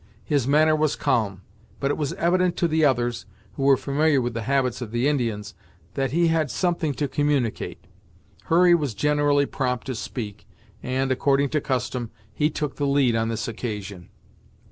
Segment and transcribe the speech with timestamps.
[0.25, 1.41] His manner was calm,
[1.79, 5.07] but it was evident to the others, who were familiar with the habits of the
[5.07, 5.53] Indians,
[5.93, 7.85] that he had something to communicate.
[8.45, 10.47] Hurry was generally prompt to speak
[10.81, 14.09] and, according to custom, he took the lead on this occasion.